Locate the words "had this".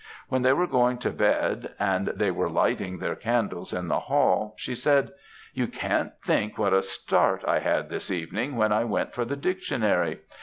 7.59-8.09